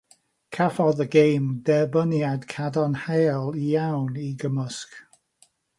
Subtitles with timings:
[0.55, 5.03] Cafodd y gêm dderbyniad cadarnhaol iawn i gymysg.